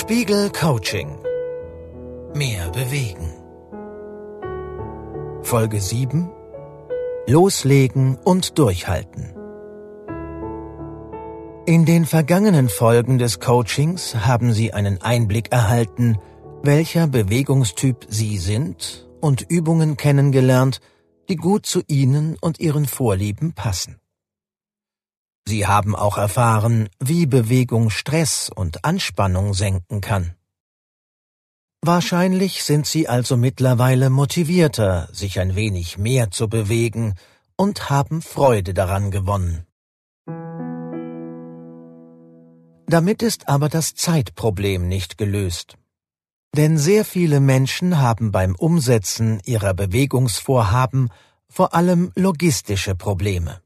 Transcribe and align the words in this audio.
Spiegel 0.00 0.48
Coaching. 0.48 1.18
Mehr 2.34 2.70
bewegen. 2.70 3.34
Folge 5.42 5.78
7. 5.78 6.30
Loslegen 7.26 8.16
und 8.24 8.58
durchhalten. 8.58 9.34
In 11.66 11.84
den 11.84 12.06
vergangenen 12.06 12.70
Folgen 12.70 13.18
des 13.18 13.40
Coachings 13.40 14.14
haben 14.14 14.54
Sie 14.54 14.72
einen 14.72 15.02
Einblick 15.02 15.52
erhalten, 15.52 16.16
welcher 16.62 17.06
Bewegungstyp 17.06 18.06
Sie 18.08 18.38
sind 18.38 19.06
und 19.20 19.42
Übungen 19.50 19.98
kennengelernt, 19.98 20.80
die 21.28 21.36
gut 21.36 21.66
zu 21.66 21.82
Ihnen 21.88 22.38
und 22.40 22.58
Ihren 22.58 22.86
Vorlieben 22.86 23.52
passen. 23.52 23.99
Sie 25.46 25.66
haben 25.66 25.96
auch 25.96 26.18
erfahren, 26.18 26.88
wie 26.98 27.26
Bewegung 27.26 27.90
Stress 27.90 28.50
und 28.54 28.84
Anspannung 28.84 29.54
senken 29.54 30.00
kann. 30.00 30.34
Wahrscheinlich 31.82 32.62
sind 32.62 32.86
Sie 32.86 33.08
also 33.08 33.36
mittlerweile 33.36 34.10
motivierter, 34.10 35.08
sich 35.12 35.40
ein 35.40 35.54
wenig 35.54 35.96
mehr 35.96 36.30
zu 36.30 36.48
bewegen 36.48 37.14
und 37.56 37.88
haben 37.88 38.20
Freude 38.20 38.74
daran 38.74 39.10
gewonnen. 39.10 39.66
Damit 42.86 43.22
ist 43.22 43.48
aber 43.48 43.68
das 43.68 43.94
Zeitproblem 43.94 44.88
nicht 44.88 45.16
gelöst. 45.16 45.76
Denn 46.56 46.76
sehr 46.76 47.04
viele 47.04 47.40
Menschen 47.40 47.98
haben 47.98 48.32
beim 48.32 48.56
Umsetzen 48.56 49.40
ihrer 49.44 49.72
Bewegungsvorhaben 49.72 51.10
vor 51.48 51.72
allem 51.74 52.12
logistische 52.16 52.94
Probleme. 52.94 53.62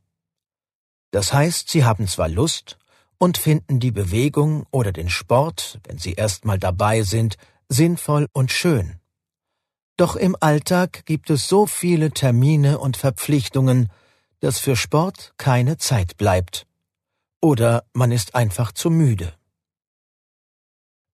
Das 1.14 1.32
heißt, 1.32 1.68
sie 1.68 1.84
haben 1.84 2.08
zwar 2.08 2.28
Lust 2.28 2.76
und 3.18 3.38
finden 3.38 3.78
die 3.78 3.92
Bewegung 3.92 4.66
oder 4.72 4.90
den 4.90 5.08
Sport, 5.08 5.78
wenn 5.84 5.96
sie 5.96 6.14
erstmal 6.14 6.58
dabei 6.58 7.02
sind, 7.02 7.36
sinnvoll 7.68 8.26
und 8.32 8.50
schön. 8.50 8.98
Doch 9.96 10.16
im 10.16 10.36
Alltag 10.40 11.06
gibt 11.06 11.30
es 11.30 11.46
so 11.46 11.66
viele 11.66 12.10
Termine 12.10 12.80
und 12.80 12.96
Verpflichtungen, 12.96 13.92
dass 14.40 14.58
für 14.58 14.74
Sport 14.74 15.34
keine 15.36 15.78
Zeit 15.78 16.16
bleibt. 16.16 16.66
Oder 17.40 17.84
man 17.92 18.10
ist 18.10 18.34
einfach 18.34 18.72
zu 18.72 18.90
müde. 18.90 19.32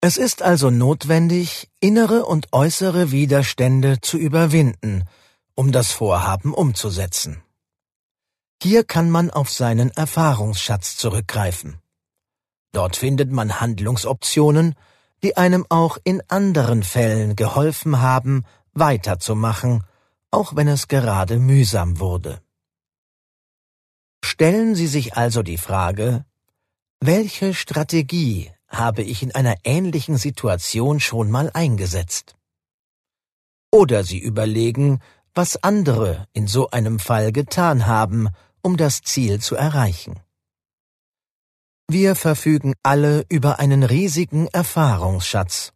Es 0.01 0.17
ist 0.17 0.41
also 0.41 0.71
notwendig, 0.71 1.69
innere 1.79 2.25
und 2.25 2.55
äußere 2.55 3.11
Widerstände 3.11 4.01
zu 4.01 4.17
überwinden, 4.17 5.05
um 5.55 5.73
das 5.73 5.93
Vorhaben 5.93 6.55
umzusetzen. 6.55 7.43
Hier 8.63 8.85
kann 8.85 9.11
man 9.11 9.31
auf 9.31 9.51
seinen 9.51 9.91
Erfahrungsschatz 9.91 10.97
zurückgreifen. 10.97 11.79
Dort 12.73 12.97
findet 12.97 13.33
man 13.33 13.61
Handlungsoptionen, 13.61 14.75
die 15.23 15.37
einem 15.37 15.65
auch 15.71 15.97
in 16.05 16.23
anderen 16.29 16.83
Fällen 16.83 17.37
geholfen 17.37 18.01
haben, 18.01 18.45
weiterzumachen, 18.75 19.85
auch 20.31 20.57
wenn 20.57 20.69
es 20.69 20.89
gerade 20.89 21.39
mühsam 21.39 22.01
wurde. 22.01 22.43
Stellen 24.23 24.75
Sie 24.75 24.87
sich 24.87 25.17
also 25.17 25.43
die 25.43 25.59
Frage, 25.59 26.27
welche 27.01 27.55
Strategie 27.55 28.51
habe 28.69 29.03
ich 29.03 29.23
in 29.23 29.35
einer 29.35 29.57
ähnlichen 29.65 30.19
Situation 30.19 31.01
schon 31.01 31.31
mal 31.31 31.51
eingesetzt? 31.55 32.37
Oder 33.73 34.05
Sie 34.05 34.19
überlegen, 34.19 35.01
was 35.35 35.63
andere 35.63 36.27
in 36.35 36.47
so 36.47 36.71
einem 36.71 36.99
Fall 36.99 37.33
getan 37.33 37.87
haben, 37.87 38.29
um 38.63 38.77
das 38.77 39.03
Ziel 39.03 39.41
zu 39.41 39.57
erreichen. 39.57 40.21
Wir 41.89 42.15
verfügen 42.15 42.75
alle 42.83 43.25
über 43.29 43.59
einen 43.59 43.83
riesigen 43.83 44.47
Erfahrungsschatz, 44.49 45.73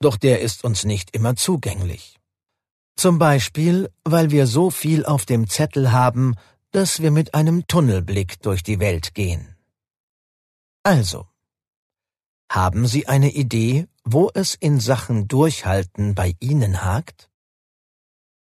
doch 0.00 0.16
der 0.16 0.40
ist 0.40 0.64
uns 0.64 0.84
nicht 0.84 1.14
immer 1.14 1.36
zugänglich. 1.36 2.18
Zum 2.96 3.18
Beispiel, 3.18 3.90
weil 4.04 4.30
wir 4.30 4.46
so 4.46 4.70
viel 4.70 5.04
auf 5.04 5.26
dem 5.26 5.48
Zettel 5.48 5.92
haben, 5.92 6.34
dass 6.70 7.00
wir 7.00 7.10
mit 7.10 7.34
einem 7.34 7.66
Tunnelblick 7.66 8.40
durch 8.42 8.62
die 8.62 8.80
Welt 8.80 9.14
gehen. 9.14 9.54
Also, 10.82 11.26
haben 12.50 12.86
Sie 12.86 13.08
eine 13.08 13.30
Idee, 13.30 13.86
wo 14.04 14.30
es 14.34 14.54
in 14.54 14.80
Sachen 14.80 15.28
Durchhalten 15.28 16.14
bei 16.14 16.34
Ihnen 16.40 16.84
hakt? 16.84 17.30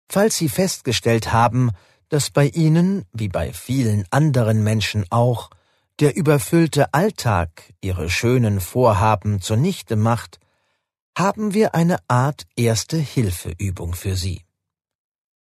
Falls 0.10 0.38
Sie 0.38 0.50
festgestellt 0.50 1.32
haben, 1.32 1.72
dass 2.10 2.30
bei 2.30 2.48
Ihnen, 2.48 3.06
wie 3.14 3.28
bei 3.28 3.54
vielen 3.54 4.06
anderen 4.10 4.64
Menschen 4.64 5.06
auch, 5.10 5.50
der 6.00 6.16
überfüllte 6.16 6.94
Alltag 6.94 7.74
Ihre 7.82 8.10
schönen 8.10 8.60
Vorhaben 8.60 9.42
zunichte 9.42 9.96
macht, 9.96 10.40
haben 11.18 11.54
wir 11.54 11.74
eine 11.74 11.98
Art 12.08 12.46
erste 12.56 12.98
Hilfeübung 12.98 13.94
für 13.94 14.16
Sie. 14.16 14.42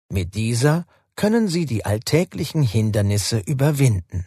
Mit 0.09 0.35
dieser 0.35 0.85
können 1.15 1.47
Sie 1.47 1.65
die 1.65 1.85
alltäglichen 1.85 2.61
Hindernisse 2.61 3.39
überwinden. 3.39 4.25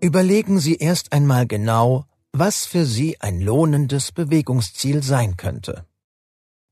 Überlegen 0.00 0.58
Sie 0.58 0.76
erst 0.76 1.12
einmal 1.12 1.46
genau, 1.46 2.06
was 2.32 2.66
für 2.66 2.86
Sie 2.86 3.20
ein 3.20 3.40
lohnendes 3.40 4.12
Bewegungsziel 4.12 5.02
sein 5.02 5.36
könnte 5.36 5.86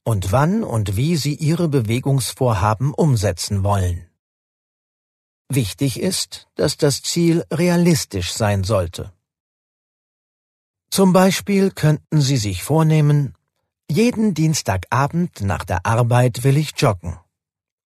und 0.05 0.33
wann 0.33 0.65
und 0.65 0.97
wie 0.97 1.17
Sie 1.17 1.35
Ihre 1.35 1.69
Bewegungsvorhaben 1.69 2.95
umsetzen 2.95 3.63
wollen. 3.65 4.07
Wichtig 5.49 6.01
ist, 6.01 6.49
dass 6.55 6.77
das 6.77 7.03
Ziel 7.03 7.45
realistisch 7.53 8.33
sein 8.33 8.65
sollte. 8.65 9.13
Zum 10.91 11.13
Beispiel 11.13 11.71
könnten 11.71 12.21
Sie 12.21 12.37
sich 12.37 12.63
vornehmen, 12.63 13.35
jeden 13.91 14.35
Dienstagabend 14.35 15.41
nach 15.41 15.65
der 15.65 15.85
Arbeit 15.85 16.45
will 16.45 16.57
ich 16.57 16.73
joggen. 16.77 17.19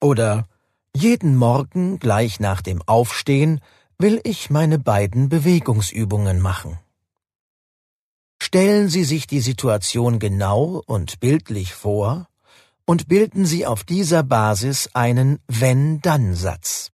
Oder 0.01 0.47
jeden 0.95 1.37
Morgen 1.37 1.99
gleich 1.99 2.41
nach 2.41 2.61
dem 2.61 2.83
Aufstehen 2.83 3.61
will 3.99 4.21
ich 4.25 4.51
meine 4.51 4.79
beiden 4.79 5.29
Bewegungsübungen 5.29 6.41
machen. 6.41 6.79
Stellen 8.55 8.89
Sie 8.89 9.03
sich 9.03 9.27
die 9.27 9.41
Situation 9.41 10.21
genau 10.21 10.81
und 10.87 11.19
bildlich 11.19 11.75
vor 11.75 12.29
und 12.87 13.09
bilden 13.09 13.47
Sie 13.47 13.67
auf 13.67 13.83
dieser 13.83 14.23
Basis 14.23 14.91
einen 14.95 15.41
Wenn-Dann-Satz. 15.49 16.93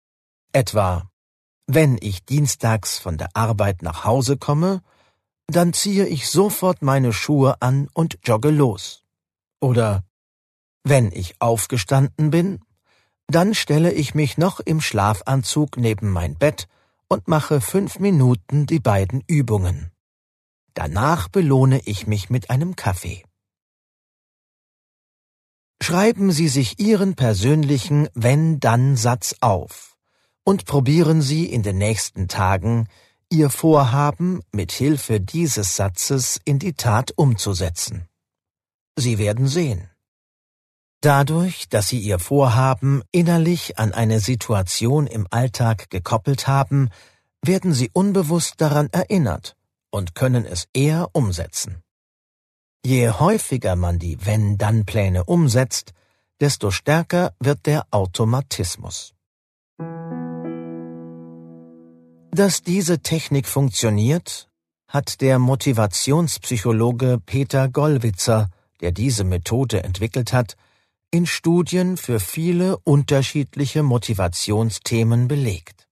Etwa, 0.52 1.10
wenn 1.66 1.98
ich 2.00 2.24
dienstags 2.24 3.00
von 3.00 3.18
der 3.18 3.30
Arbeit 3.34 3.82
nach 3.82 4.04
Hause 4.04 4.36
komme, 4.36 4.82
dann 5.48 5.72
ziehe 5.72 6.06
ich 6.06 6.28
sofort 6.30 6.80
meine 6.80 7.12
Schuhe 7.12 7.60
an 7.60 7.88
und 7.92 8.20
jogge 8.22 8.50
los. 8.50 9.02
Oder 9.60 10.04
wenn 10.84 11.10
ich 11.10 11.40
aufgestanden 11.40 12.30
bin, 12.30 12.60
dann 13.26 13.52
stelle 13.52 13.90
ich 13.90 14.14
mich 14.14 14.38
noch 14.38 14.60
im 14.60 14.80
Schlafanzug 14.80 15.76
neben 15.76 16.08
mein 16.08 16.36
Bett 16.36 16.68
und 17.08 17.26
mache 17.26 17.60
fünf 17.60 17.98
Minuten 17.98 18.66
die 18.66 18.78
beiden 18.78 19.24
Übungen. 19.26 19.90
Danach 20.78 21.26
belohne 21.26 21.80
ich 21.86 22.06
mich 22.06 22.30
mit 22.30 22.50
einem 22.50 22.76
Kaffee. 22.76 23.24
Schreiben 25.82 26.30
Sie 26.30 26.46
sich 26.46 26.78
Ihren 26.78 27.16
persönlichen 27.16 28.08
Wenn-Dann-Satz 28.14 29.34
auf 29.40 29.96
und 30.44 30.66
probieren 30.66 31.20
Sie 31.20 31.46
in 31.46 31.64
den 31.64 31.78
nächsten 31.78 32.28
Tagen, 32.28 32.86
Ihr 33.28 33.50
Vorhaben 33.50 34.40
mit 34.52 34.70
Hilfe 34.70 35.20
dieses 35.20 35.74
Satzes 35.74 36.40
in 36.44 36.60
die 36.60 36.74
Tat 36.74 37.10
umzusetzen. 37.16 38.06
Sie 38.94 39.18
werden 39.18 39.48
sehen. 39.48 39.90
Dadurch, 41.00 41.68
dass 41.68 41.88
Sie 41.88 41.98
Ihr 41.98 42.20
Vorhaben 42.20 43.02
innerlich 43.10 43.80
an 43.80 43.92
eine 43.92 44.20
Situation 44.20 45.08
im 45.08 45.26
Alltag 45.32 45.90
gekoppelt 45.90 46.46
haben, 46.46 46.90
werden 47.42 47.72
Sie 47.74 47.90
unbewusst 47.92 48.60
daran 48.60 48.88
erinnert 48.92 49.57
und 49.90 50.14
können 50.14 50.44
es 50.44 50.68
eher 50.72 51.08
umsetzen. 51.12 51.82
Je 52.84 53.10
häufiger 53.10 53.76
man 53.76 53.98
die 53.98 54.24
Wenn-Dann-Pläne 54.24 55.24
umsetzt, 55.24 55.92
desto 56.40 56.70
stärker 56.70 57.34
wird 57.40 57.66
der 57.66 57.86
Automatismus. 57.90 59.14
Dass 62.30 62.62
diese 62.62 63.00
Technik 63.00 63.48
funktioniert, 63.48 64.48
hat 64.86 65.20
der 65.20 65.38
Motivationspsychologe 65.38 67.20
Peter 67.24 67.68
Gollwitzer, 67.68 68.48
der 68.80 68.92
diese 68.92 69.24
Methode 69.24 69.82
entwickelt 69.82 70.32
hat, 70.32 70.56
in 71.10 71.26
Studien 71.26 71.96
für 71.96 72.20
viele 72.20 72.78
unterschiedliche 72.78 73.82
Motivationsthemen 73.82 75.26
belegt. 75.26 75.87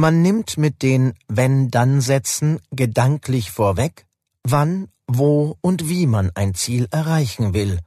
Man 0.00 0.22
nimmt 0.22 0.56
mit 0.56 0.80
den 0.80 1.12
Wenn-Dann-Sätzen 1.28 2.58
gedanklich 2.70 3.50
vorweg, 3.50 4.06
wann, 4.42 4.88
wo 5.06 5.58
und 5.60 5.90
wie 5.90 6.06
man 6.06 6.30
ein 6.34 6.54
Ziel 6.54 6.88
erreichen 6.90 7.52
will 7.52 7.80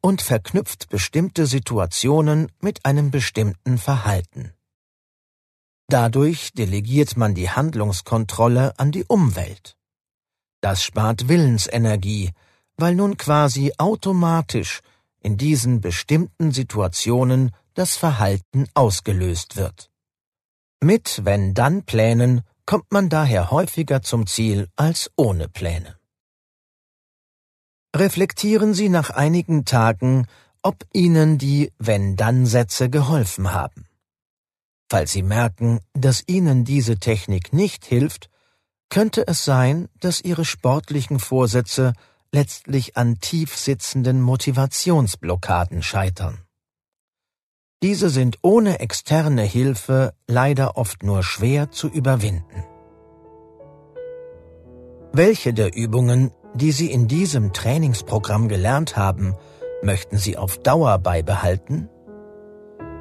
und 0.00 0.22
verknüpft 0.22 0.88
bestimmte 0.88 1.44
Situationen 1.44 2.50
mit 2.60 2.86
einem 2.86 3.10
bestimmten 3.10 3.76
Verhalten. 3.76 4.54
Dadurch 5.86 6.54
delegiert 6.54 7.18
man 7.18 7.34
die 7.34 7.50
Handlungskontrolle 7.50 8.78
an 8.78 8.90
die 8.90 9.04
Umwelt. 9.04 9.76
Das 10.62 10.82
spart 10.82 11.28
Willensenergie, 11.28 12.30
weil 12.78 12.94
nun 12.94 13.18
quasi 13.18 13.70
automatisch 13.76 14.80
in 15.20 15.36
diesen 15.36 15.82
bestimmten 15.82 16.52
Situationen 16.52 17.50
das 17.74 17.96
Verhalten 17.96 18.66
ausgelöst 18.72 19.56
wird. 19.56 19.90
Mit 20.84 21.24
Wenn-Dann-Plänen 21.24 22.42
kommt 22.66 22.92
man 22.92 23.08
daher 23.08 23.50
häufiger 23.50 24.02
zum 24.02 24.26
Ziel 24.26 24.68
als 24.76 25.10
ohne 25.16 25.48
Pläne. 25.48 25.96
Reflektieren 27.96 28.74
Sie 28.74 28.90
nach 28.90 29.08
einigen 29.08 29.64
Tagen, 29.64 30.26
ob 30.60 30.84
Ihnen 30.92 31.38
die 31.38 31.72
Wenn-Dann-Sätze 31.78 32.90
geholfen 32.90 33.54
haben. 33.54 33.86
Falls 34.90 35.12
Sie 35.12 35.22
merken, 35.22 35.80
dass 35.94 36.22
Ihnen 36.26 36.66
diese 36.66 36.98
Technik 36.98 37.54
nicht 37.54 37.86
hilft, 37.86 38.28
könnte 38.90 39.26
es 39.26 39.42
sein, 39.42 39.88
dass 40.00 40.20
Ihre 40.20 40.44
sportlichen 40.44 41.18
Vorsätze 41.18 41.94
letztlich 42.30 42.98
an 42.98 43.20
tief 43.20 43.56
sitzenden 43.56 44.20
Motivationsblockaden 44.20 45.82
scheitern. 45.82 46.44
Diese 47.84 48.08
sind 48.08 48.38
ohne 48.40 48.80
externe 48.80 49.42
Hilfe 49.42 50.14
leider 50.26 50.78
oft 50.78 51.02
nur 51.02 51.22
schwer 51.22 51.70
zu 51.70 51.86
überwinden. 51.86 52.64
Welche 55.12 55.52
der 55.52 55.76
Übungen, 55.76 56.30
die 56.54 56.72
Sie 56.72 56.90
in 56.90 57.08
diesem 57.08 57.52
Trainingsprogramm 57.52 58.48
gelernt 58.48 58.96
haben, 58.96 59.36
möchten 59.82 60.16
Sie 60.16 60.38
auf 60.38 60.56
Dauer 60.62 60.96
beibehalten? 60.96 61.90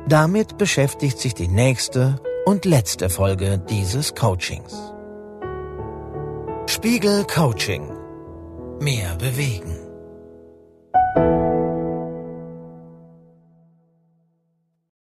Damit 0.10 0.58
beschäftigt 0.58 1.18
sich 1.18 1.34
die 1.34 1.48
nächste 1.48 2.20
und 2.44 2.66
letzte 2.66 3.10
Folge 3.10 3.60
dieses 3.60 4.16
Coachings. 4.16 4.74
Spiegel 6.66 7.24
Coaching. 7.24 7.90
Mehr 8.82 9.16
bewegen. 9.16 9.83